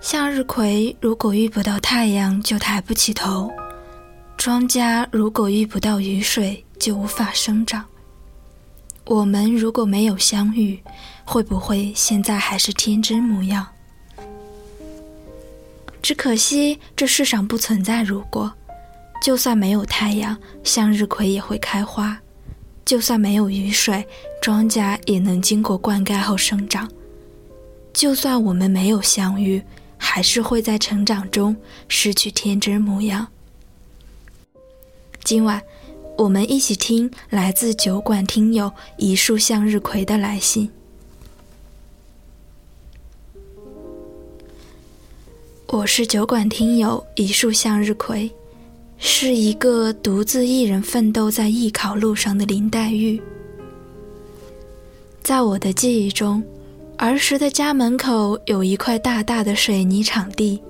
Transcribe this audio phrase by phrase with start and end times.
[0.00, 3.50] 向日葵如果遇不到太阳就抬不起头，
[4.36, 7.84] 庄稼如果遇不到雨水就无法生长。
[9.04, 10.80] 我们如果没有相遇，
[11.24, 13.66] 会不会现在还是天真模样？
[16.02, 18.52] 只可惜这世上不存在如果，
[19.22, 22.16] 就算没有太阳，向日葵也会开花；
[22.84, 24.06] 就算没有雨水，
[24.40, 26.86] 庄稼也能经过灌溉后生长；
[27.92, 29.62] 就算我们没有相遇，
[29.96, 31.56] 还是会在成长中
[31.88, 33.28] 失去天真模样。
[35.24, 35.62] 今晚，
[36.18, 40.70] 我们一起听来自酒馆听友一束向日葵的来信。
[45.68, 48.30] 我是酒馆听友一束向日葵，
[49.04, 53.20] 是一个独自一人奋斗在艺考路上的林黛玉。
[55.24, 56.40] 在我的记忆中，
[56.98, 60.62] 儿时的家门口有一块大大的水泥场地，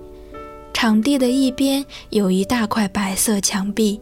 [0.72, 4.00] 场地的一边有一大块白色墙壁，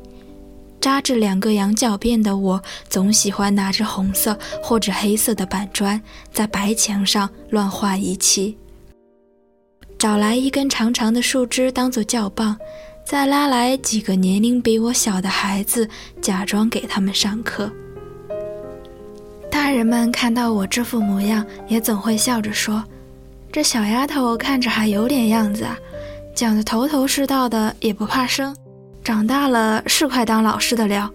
[0.80, 6.00] 扎着两个羊角辫的我，总喜欢拿着红色或者黑色的板砖，
[6.32, 8.56] 在白墙上乱画一气。
[9.98, 12.56] 找来一根长长的树枝当做教棒，
[13.10, 15.88] 再拉来几个年龄比我小的孩子，
[16.22, 17.68] 假装给他们上课。
[19.50, 22.84] 大人们看到我这副模样，也总会笑着说
[23.50, 25.76] ：“这小丫头看着还有点样子啊，
[26.36, 28.54] 讲的头头是道的，也不怕生，
[29.02, 31.12] 长大了是快当老师的料。”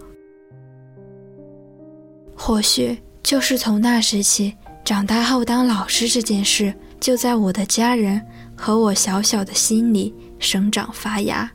[2.36, 8.20] 或许就是从那时起，长大后当老师这件事，就在我的家人。
[8.58, 11.50] 和我小小的心里生长发芽，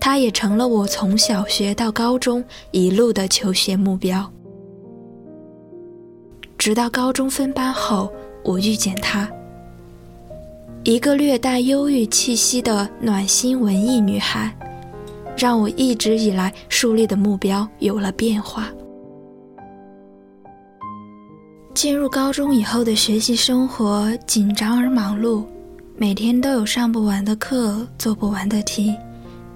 [0.00, 4.28] 它也成了我从小学到高中一路的求学目标。
[6.56, 8.10] 直到高中分班后，
[8.42, 9.30] 我遇见她，
[10.84, 14.54] 一个略带忧郁气息的暖心文艺女孩，
[15.36, 18.68] 让我一直以来树立的目标有了变化。
[21.72, 25.44] 进入高中以后的学习生活紧张而忙碌。
[25.96, 28.94] 每天都有上不完的课，做不完的题，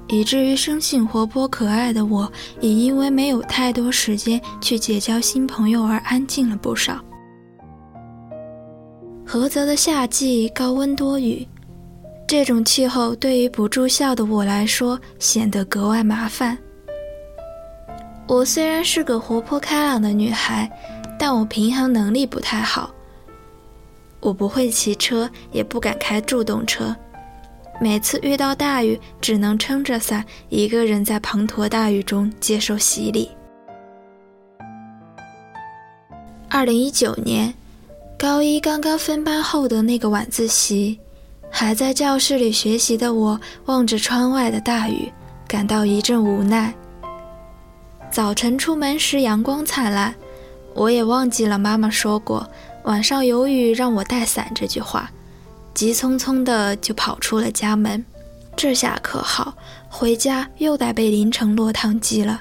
[0.09, 7.01] 以至于生性活泼可爱的我，也因为没有太多时间去结交新朋友而安静了不少。
[9.27, 11.47] 菏泽的夏季高温多雨，
[12.27, 16.57] 这种气候对于不住校的我来说显得格外麻烦。
[18.27, 20.71] 我虽然是个活泼开朗的女孩，
[21.19, 22.91] 但我平衡能力不太好。
[24.21, 26.95] 我不会骑车，也不敢开助动车。
[27.81, 33.31] 每次遇到大雨，只能撑着伞，一个人在滂沱大雨中接受洗礼。
[36.49, 37.53] 二零一九年，
[38.17, 40.99] 高一刚刚分班后的那个晚自习，
[41.51, 45.13] 还在教室里学习的我，望着窗外的大雨，
[45.49, 46.73] 感到一阵无奈。
[48.11, 50.15] 早晨出门时阳光灿烂，
[50.75, 52.49] 我也忘记了妈妈说过。
[52.85, 54.49] 晚上有雨，让我带伞。
[54.55, 55.11] 这句话，
[55.75, 58.03] 急匆匆的就跑出了家门。
[58.57, 59.53] 这下可好，
[59.89, 62.41] 回家又得被淋成落汤鸡了。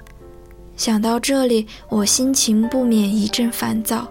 [0.78, 4.08] 想到这里，我心情不免一阵烦躁。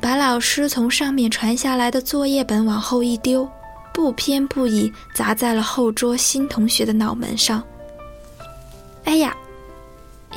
[0.00, 3.46] 把老师从上面传下来的作业本往后一丢，
[3.92, 7.62] 不偏不倚砸在了后桌新同学的脑门上。
[9.04, 9.36] 哎呀！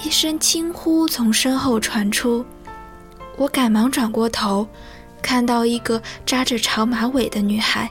[0.03, 2.44] 一声轻呼从身后传出。
[3.38, 4.68] 我赶忙转过头，
[5.23, 7.89] 看到一个扎着长马尾的女孩，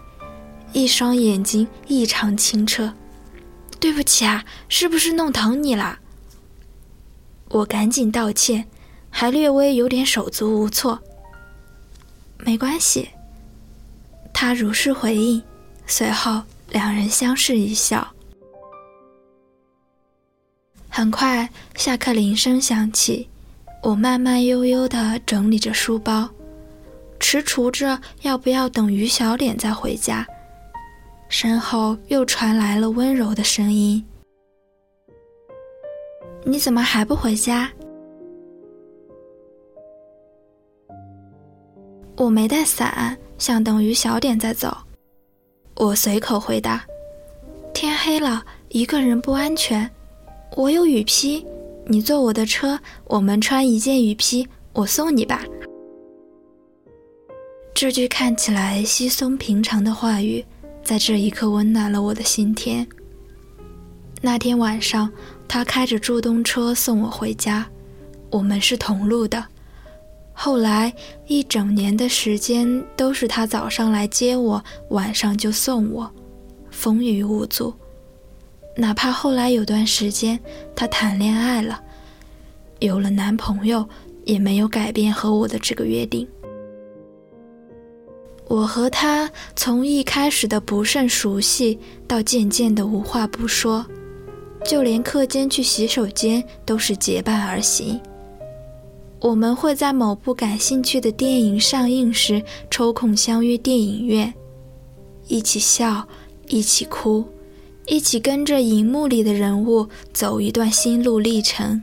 [0.73, 2.93] 一双眼睛异常清澈。
[3.81, 5.99] 对不起啊，是不是弄疼你了？
[7.49, 8.67] 我赶紧道歉，
[9.11, 11.01] 还略微有点手足无措。
[12.39, 13.09] 没关系，
[14.33, 15.43] 她如是回应。
[15.87, 18.07] 随后两人相视一笑。
[20.89, 23.29] 很快，下课铃声响起。
[23.83, 26.31] 我慢慢悠悠地整理着书包，
[27.23, 30.27] 踟蹰着要不要等于小脸再回家。
[31.29, 34.05] 身后又传来了温柔的声音
[36.45, 37.71] ：“你怎么还不回家？”
[42.19, 44.77] 我没带伞，想等于小点再走。
[45.77, 46.85] 我随口回答
[47.73, 49.89] ：“天黑了，一个人不安全。
[50.57, 51.47] 我有雨披。”
[51.85, 55.43] 你坐我的车，我们穿一件雨披，我送你吧。
[57.83, 60.45] 这句看起来稀松平常的话语，
[60.85, 62.87] 在这一刻温暖了我的心田。
[64.21, 65.11] 那天晚上，
[65.49, 67.67] 他开着助动车送我回家，
[68.31, 69.45] 我们是同路的。
[70.33, 70.95] 后来
[71.27, 76.09] 一整年的时间都是他早上来接我，晚上就送我，
[76.71, 77.75] 风雨无阻。
[78.77, 80.39] 哪怕后来有段时间
[80.77, 81.83] 他谈恋爱了，
[82.79, 83.85] 有了男朋友，
[84.25, 86.25] 也没有改变和我的这个约定。
[88.53, 93.83] 我和他从一开始的不甚熟悉，到渐渐的无话不说，
[94.63, 97.99] 就连课间去洗手间都是结伴而行。
[99.21, 104.31] 我们会在某部感兴趣的电影上映时抽空相约电影院，
[105.29, 106.07] 一起笑，
[106.49, 107.25] 一起哭，
[107.87, 111.83] 一起跟着荧幕里的人物走一段心路历程。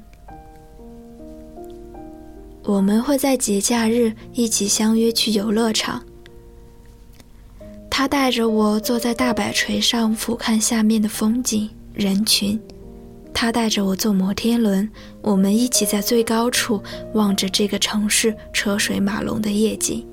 [2.62, 6.00] 我们会在节假日一起相约去游乐场。
[8.00, 12.58] 他带着我坐在大摆锤上俯瞰下面的风景人群，
[13.34, 14.90] 他带着我坐摩天轮，
[15.22, 16.82] 我们一起在最高处
[17.14, 20.08] 望着这个城市车水马龙的夜景。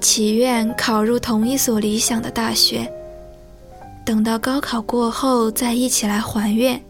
[0.00, 2.92] 祈愿考入同一所理想的大学，
[4.04, 6.82] 等到高考过后再一起来还愿。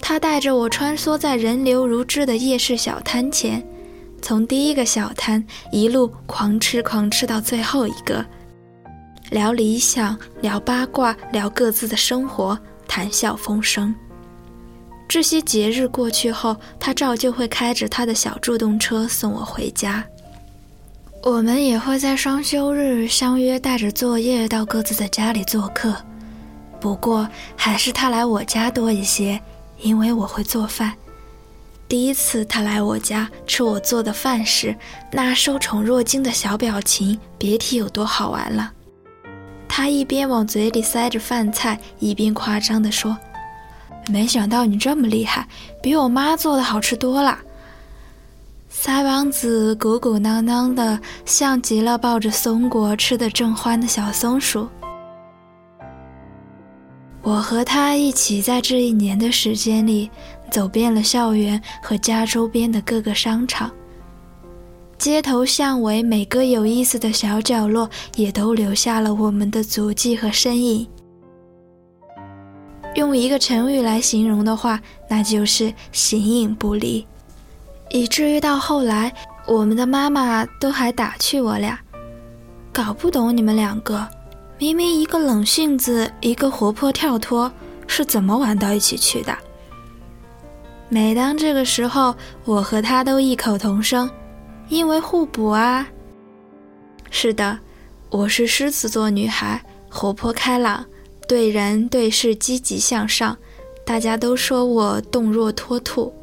[0.00, 3.62] 他带着我穿梭在人流如织的夜市小摊前。
[4.24, 8.24] 从第一个小摊一路狂吃狂吃到最后一个，
[9.28, 13.94] 聊理想，聊八卦，聊各自的生活，谈笑风生。
[15.06, 20.02] 这些节日过去后，他照旧会开着他的小助动车送我回家。
[21.22, 25.94] 我们也会在双休日相约，带着作业到各自的家里做客。
[26.80, 29.38] 不过还是他来我家多一些，
[29.82, 30.94] 因为我会做饭。
[31.94, 34.74] 第一次他来我家吃我做的饭时，
[35.12, 38.72] 那受宠若惊的小表情，别提有多好玩了。
[39.68, 43.16] 他一边往嘴里塞着饭菜，一边夸张地说
[44.10, 45.46] ：“没想到你这么厉害，
[45.80, 47.38] 比我妈做的好吃多了。”
[48.68, 54.68] 腮帮子鼓鼓囊囊的，像极了抱着松果吃得正欢的小松鼠。
[57.22, 60.10] 我和他一起在这一年的时间里。
[60.54, 63.68] 走遍了校园和家周边的各个商场，
[64.96, 70.86] 街头巷尾每个有意思的小角落，也都留下了我们的足迹和身影。
[72.94, 74.80] 用一个成语来形容的话，
[75.10, 77.04] 那就是形影不离。
[77.90, 79.12] 以至于到后来，
[79.48, 81.76] 我们的妈妈都还打趣我俩
[82.72, 84.06] ：“搞不懂你们两个，
[84.60, 87.50] 明明一个冷性子，一个活泼跳脱，
[87.88, 89.36] 是怎么玩到一起去的？”
[90.94, 92.14] 每当这个时候，
[92.44, 94.08] 我和他都异口同声
[94.70, 95.88] ：“因为互补啊。”
[97.10, 97.58] 是的，
[98.10, 99.60] 我是狮子座女孩，
[99.90, 100.86] 活泼开朗，
[101.26, 103.36] 对人对事积极向上，
[103.84, 106.14] 大家都说我动若脱兔。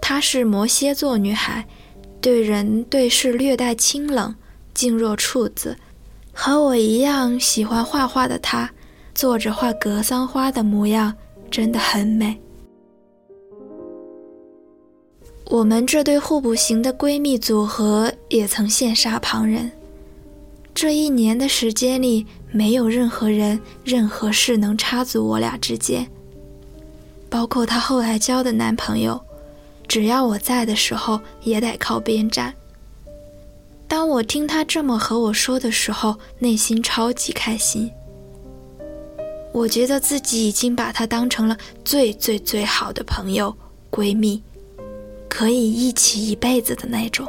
[0.00, 1.62] 她是摩羯座女孩，
[2.22, 4.34] 对人对事略带清冷，
[4.72, 5.76] 静若处子，
[6.32, 8.70] 和我一样喜欢画画的她，
[9.14, 11.14] 坐着画格桑花的模样
[11.50, 12.40] 真的很美。
[15.46, 19.70] 我们这对互补型的闺蜜组合也曾羡煞旁人。
[20.74, 26.08] 这一年的时间里，没有任何人、任何事能插足我俩之间，
[27.28, 29.20] 包括她后来交的男朋友，
[29.86, 32.52] 只要我在的时候，也得靠边站。
[33.86, 37.90] 当我听她这么和我说的时候，内心超级开心。
[39.52, 43.54] 我觉得自己已经把她当成了最最最好的朋友、
[43.90, 44.42] 闺蜜。
[45.36, 47.26] 可以一起一辈子的那种。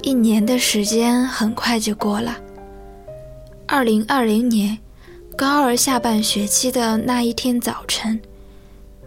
[0.00, 2.36] 一年的时间很快就过了。
[3.66, 4.78] 二零二零年
[5.36, 8.20] 高二下半学期的那一天早晨，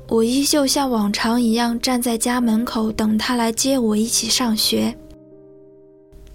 [0.09, 4.93] 我依旧像往常一样站在家门口等他来接我一起上学。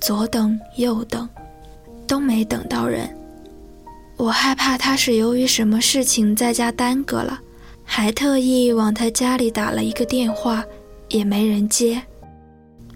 [0.00, 1.28] 左等右等，
[2.06, 3.14] 都没等到人。
[4.16, 7.40] 我害怕他是由于什么事情在家耽搁了，
[7.84, 10.64] 还特意往他家里打了一个电话，
[11.08, 12.00] 也没人接。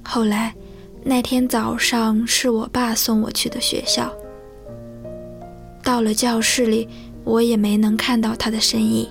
[0.03, 0.55] 后来，
[1.03, 4.11] 那天早上是我爸送我去的学校。
[5.83, 6.89] 到了教室里，
[7.25, 9.09] 我也没能看到他的身影。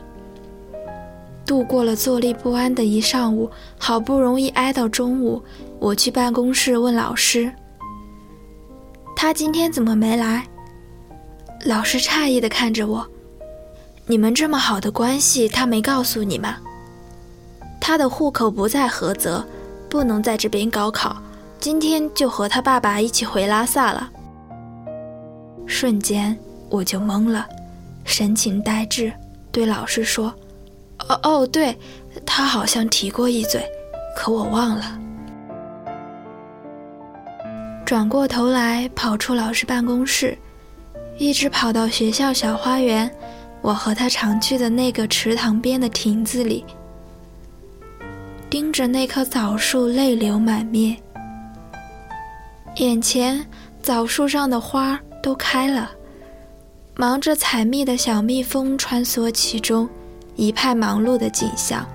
[1.46, 5.44] 度过了坐立不安的一上午，好不容易挨到中午，
[5.80, 7.52] 我去办公室问老师
[9.16, 10.46] ：“他今天怎么没来？”
[11.66, 13.06] 老师诧异地看着我
[14.06, 16.58] ：“你们这么好的关系，他没告诉你吗？
[17.80, 19.46] 他的户口不在菏泽，
[19.90, 21.18] 不能在这边高考，
[21.60, 24.10] 今天就和他爸爸一起回拉萨了。”
[25.66, 26.38] 瞬间
[26.70, 27.46] 我就懵了，
[28.06, 29.12] 神情呆滞，
[29.52, 30.34] 对老师说
[31.10, 31.78] ：“哦哦，对，
[32.26, 33.66] 他好像提过一嘴，
[34.16, 34.98] 可我忘了。”
[37.86, 40.38] 转过头来，跑出老师办公室，
[41.18, 43.10] 一直跑到学校小花园，
[43.62, 46.64] 我和他常去的那个池塘边的亭子里，
[48.50, 50.96] 盯着那棵枣树，泪流满面。
[52.76, 53.44] 眼前
[53.82, 55.92] 枣树上的花都开了。
[56.96, 59.88] 忙着采蜜的小蜜蜂穿梭其中，
[60.36, 61.86] 一派忙碌的景象。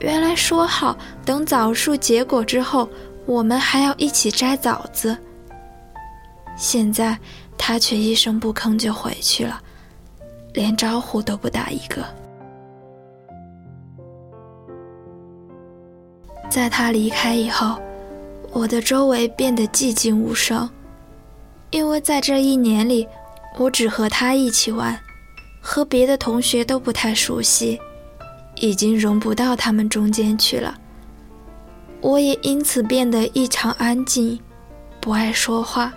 [0.00, 2.88] 原来说好等枣树结果之后，
[3.26, 5.16] 我们还要一起摘枣子。
[6.58, 7.16] 现在
[7.56, 9.62] 他却一声不吭就回去了，
[10.52, 12.04] 连招呼都不打一个。
[16.50, 17.80] 在他离开以后，
[18.50, 20.68] 我的周围变得寂静无声。
[21.70, 23.06] 因为在这一年里，
[23.58, 24.98] 我只和他一起玩，
[25.60, 27.78] 和别的同学都不太熟悉，
[28.56, 30.76] 已经融不到他们中间去了。
[32.00, 34.40] 我也因此变得异常安静，
[35.00, 35.92] 不爱说话。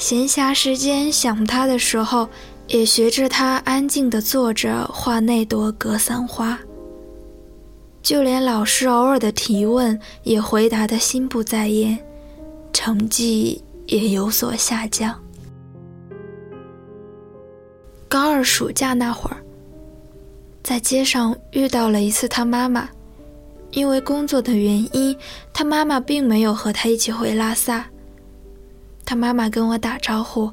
[0.00, 2.26] 闲暇时间想他的时候，
[2.68, 6.58] 也学着他安静地坐着画那朵格桑花。
[8.02, 11.98] 就连老师偶尔的提问，也回答得心不在焉，
[12.72, 13.62] 成绩。
[13.86, 15.20] 也有所下降。
[18.08, 19.36] 高二暑假那会儿，
[20.62, 22.88] 在街上遇到了一次他妈妈，
[23.72, 25.16] 因为工作的原因，
[25.52, 27.84] 他妈妈并没有和他一起回拉萨。
[29.10, 30.48] 他妈妈跟我打招呼，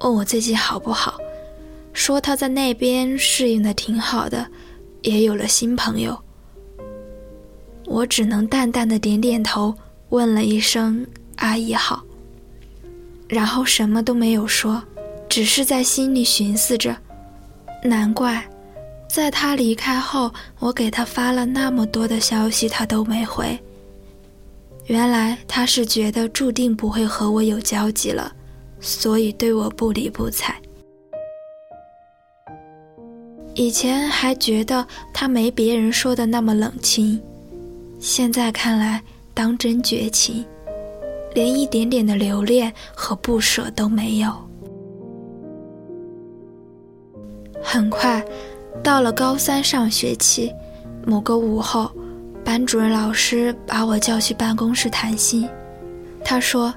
[0.00, 1.18] 问我最近好不好，
[1.94, 4.46] 说他在那边适应的挺好的，
[5.00, 6.22] 也有了新朋友。
[7.86, 9.74] 我只能淡淡的点点头，
[10.10, 12.04] 问了一声“阿姨好”。
[13.28, 14.82] 然后什么都没有说，
[15.26, 16.94] 只是在心里寻思着：
[17.82, 18.46] 难怪，
[19.08, 23.58] 在他离开后，我给他发了那么多的消息，他都没回。
[24.86, 28.32] 原来他是觉得注定不会和我有交集了，
[28.80, 30.54] 所以对我不理不睬。
[33.54, 37.20] 以前还觉得他没别人说的那么冷清，
[38.00, 39.02] 现在看来
[39.34, 40.44] 当真绝情。
[41.34, 44.30] 连一点点的留恋和不舍都没有。
[47.62, 48.22] 很快，
[48.82, 50.52] 到了高三上学期，
[51.06, 51.90] 某个午后，
[52.44, 55.48] 班主任老师把我叫去办公室谈心。
[56.24, 56.74] 他说：“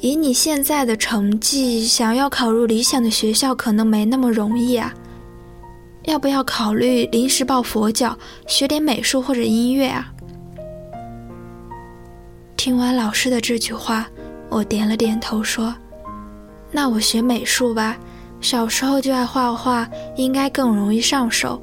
[0.00, 4.92] 以你现在的成绩，想要考入理想的学校，可能没那么容易啊。
[6.04, 10.12] 要不要考虑临时抱佛脚，学点美术或者音乐啊？”
[12.56, 14.06] 听完老师的这句话，
[14.48, 15.74] 我点了点头，说
[16.72, 17.96] ：“那我学美术吧，
[18.40, 21.60] 小时候就爱画画，应该更容易上手。”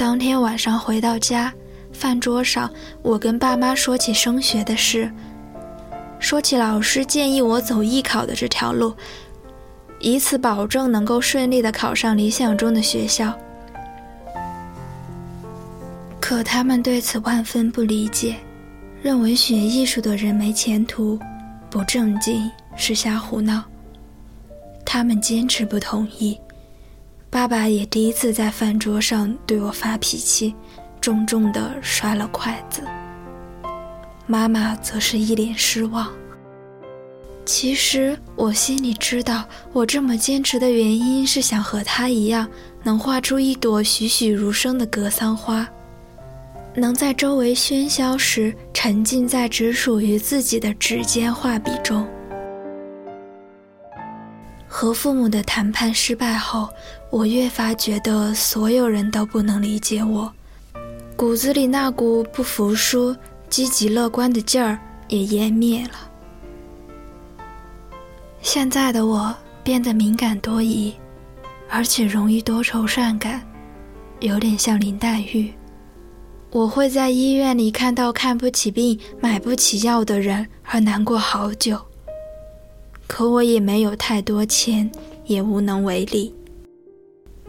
[0.00, 1.52] 当天晚上回到家，
[1.92, 2.70] 饭桌上，
[3.02, 5.12] 我跟爸妈说起升学的事，
[6.18, 8.94] 说起老师建议我走艺考的这条路，
[9.98, 13.38] 以此保证能够顺利的考上理想中的学校。
[16.18, 18.36] 可他们对此万分不理解，
[19.02, 21.18] 认为学艺术的人没前途，
[21.68, 23.62] 不正经，是瞎胡闹。
[24.82, 26.40] 他们坚持不同意。
[27.30, 30.52] 爸爸也第一次在饭桌上对我发脾气，
[31.00, 32.82] 重重地摔了筷子。
[34.26, 36.10] 妈妈则是一脸失望。
[37.46, 42.48] 其实我心里知道，我这么坚持的原因是想和他一样，
[42.82, 45.66] 能画出一朵栩栩如生的格桑花。
[46.74, 52.04] 能在周围喧嚣时沉浸在只属于自己的指尖画笔中。
[54.72, 56.68] 和父母的谈判失败后，
[57.10, 60.32] 我越发觉得所有人都不能理解我，
[61.16, 63.14] 骨子里那股不服输、
[63.48, 66.08] 积极乐观的劲儿也湮灭了。
[68.42, 70.94] 现在的我变得敏感多疑，
[71.68, 73.42] 而且容易多愁善感，
[74.20, 75.52] 有点像林黛玉。
[76.52, 81.80] 我会在医院里看到看不起病、买不起药的人而难过好久。
[83.08, 84.90] 可我也没有太多钱，
[85.26, 86.32] 也无能为力。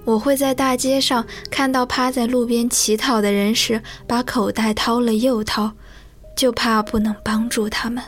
[0.03, 5.71] 我会在大街上看到趴在路边乞讨的人时，把口袋掏了又掏，
[6.35, 8.03] 就怕不能帮助他们。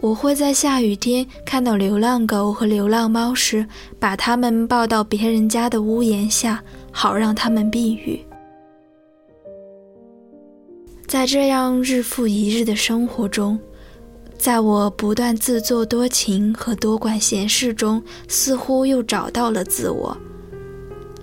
[0.00, 3.66] 我会在下雨天看到流浪狗和流浪猫时，
[3.98, 8.20] 把它们抱到别人家的屋檐下，好让它们避雨。
[11.06, 13.58] 在这样日复一日的生活中，
[14.38, 20.16] 在我不断自作多情和多管闲事中，似乎又找到了自我。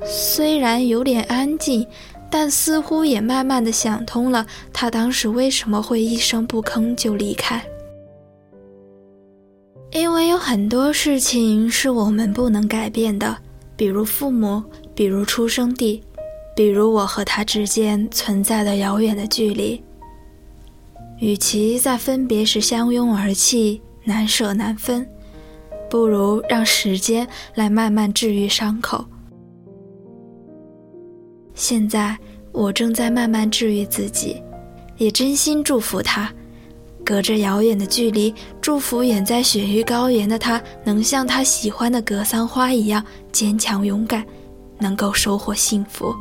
[0.05, 1.88] 虽然有点安静，
[2.29, 7.63] 但似乎也慢慢的想通了，他当时为什么会一声不吭就离开。
[9.91, 13.38] 因为有很多事情是我们不能改变的，
[13.77, 14.62] 比如父母，
[14.96, 16.01] 比如出生地，
[16.55, 19.82] 比如我和他之间存在的遥远的距离。
[21.24, 25.08] 与其在分别时相拥而泣、难舍难分，
[25.89, 27.25] 不如让时间
[27.56, 29.06] 来慢慢治愈伤口。
[31.53, 32.18] 现在
[32.51, 34.44] 我正在慢慢治愈自己，
[34.98, 36.30] 也真心祝福他，
[37.06, 43.01] 隔着遥远的距离，祝福远在雪域高原的他，能像他喜欢的格桑花一样
[43.32, 44.25] 坚强勇敢，
[44.77, 46.13] 能够收获幸福。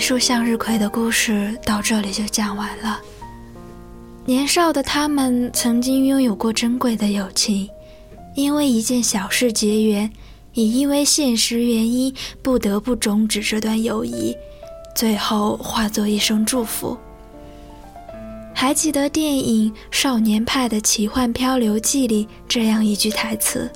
[0.00, 2.98] 一束向日葵的故事到这里就讲完了。
[4.24, 7.68] 年少的他们曾经拥有过珍贵的友情，
[8.34, 10.10] 因为一件小事结缘，
[10.54, 14.34] 也因为现实原因不得不终止这段友谊，
[14.96, 16.96] 最后化作一声祝福。
[18.54, 23.70] 还记得电影《少年派的奇幻漂流记》里这样一句台词：“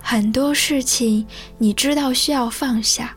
[0.00, 1.26] 很多事情
[1.58, 3.14] 你知道需要放下。”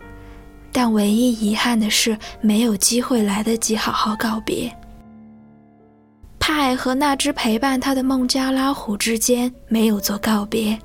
[0.71, 4.73] 但唯一遗憾的是，没有机会来得及好好告别。
[6.39, 10.77] 派和那只陪伴他的孟加拉虎之间没有做告别，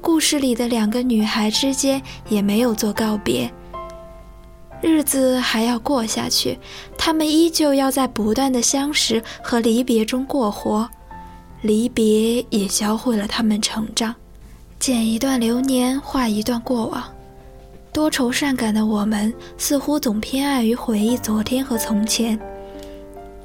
[0.00, 3.52] 故事里的两个女孩之间也没有做告别。
[4.80, 6.58] 日子还要过下去，
[6.96, 10.88] 他们依旧要在不断的相识和离别中过活。
[11.62, 14.14] 离别也教会了他们成长，
[14.78, 17.02] 剪一段流年，画一段过往。
[17.96, 22.38] 多愁善感的我们，似乎总偏爱于回忆昨天和从前。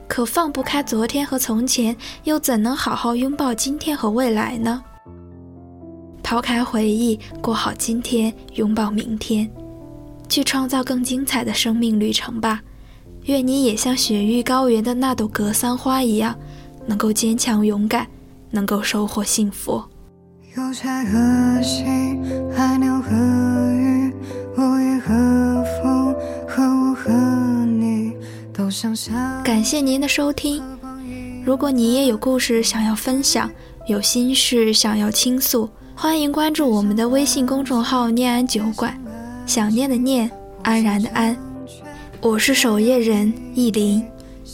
[0.09, 1.95] 可放不开昨天和从前，
[2.25, 4.83] 又怎能好好拥抱今天和未来呢？
[6.21, 9.49] 抛开回忆，过好今天，拥抱明天，
[10.27, 12.61] 去创造更精彩的生命旅程吧。
[13.27, 16.35] 愿你也像雪域高原的那朵格桑花一样，
[16.85, 18.05] 能够坚强勇敢，
[18.49, 19.81] 能够收获幸福。
[20.57, 22.21] 邮差和信，
[22.53, 23.09] 海鸟和
[29.43, 30.63] 感谢您的收听。
[31.43, 33.49] 如果你也有故事想要分享，
[33.87, 38.97] 有心事想要倾诉，欢迎关注我们的微信公众号“念安酒馆”。
[39.45, 40.29] 想念的念，
[40.63, 41.35] 安然的安。
[42.21, 44.05] 我是守夜人意林，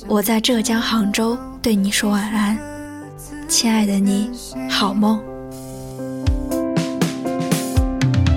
[0.07, 2.57] 我在浙江杭州对你说晚安，
[3.47, 4.31] 亲爱的你，
[4.69, 5.21] 好梦。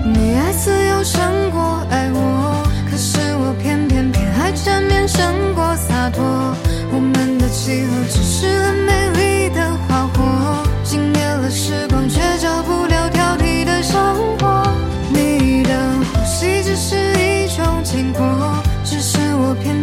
[0.05, 1.05] 你爱自由
[4.55, 6.25] 缠绵胜过洒脱。
[6.93, 14.73] 我们的契合只是很美丽的花火，惊灭了时光，却照不了挑剔的生活。
[15.13, 15.71] 你的
[16.13, 18.23] 呼吸只是一种经过，
[18.85, 19.75] 只是我偏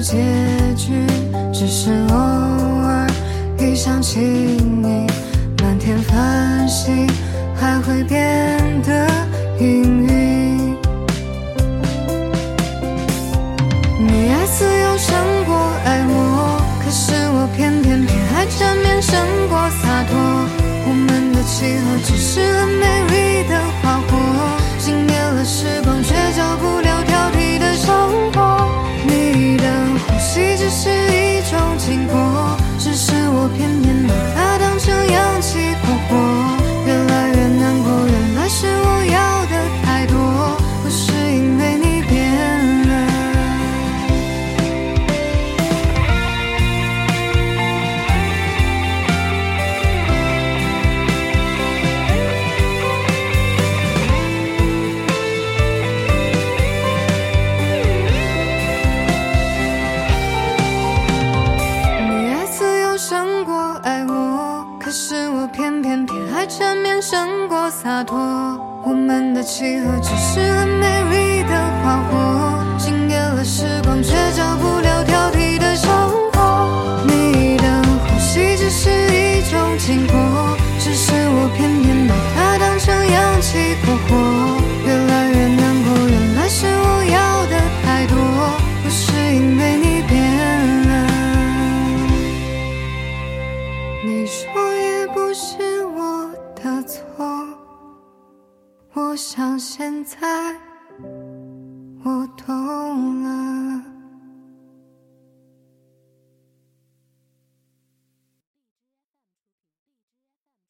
[0.00, 0.16] 结
[0.76, 1.06] 局
[1.52, 3.06] 只是偶尔
[3.58, 5.06] 一想起你，
[5.62, 7.06] 满天繁星
[7.54, 9.06] 还会变得
[9.58, 10.76] 氤氲。
[13.98, 19.18] 你爱自由胜过爱我，可是我偏偏偏爱缠绵胜
[19.48, 20.18] 过洒脱。
[20.86, 24.18] 我们的契合只是很美丽的花火，
[24.78, 26.80] 惊灭了时光，却照不